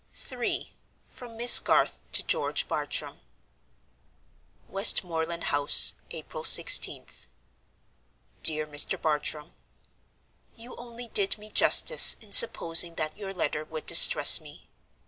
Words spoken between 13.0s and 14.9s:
your letter would distress me.